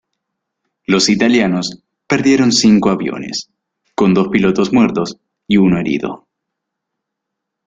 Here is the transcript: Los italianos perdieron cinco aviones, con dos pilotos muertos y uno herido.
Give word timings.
Los 0.87 1.09
italianos 1.09 1.83
perdieron 2.07 2.51
cinco 2.51 2.89
aviones, 2.89 3.51
con 3.93 4.15
dos 4.15 4.29
pilotos 4.29 4.73
muertos 4.73 5.17
y 5.47 5.57
uno 5.57 5.77
herido. 5.77 6.27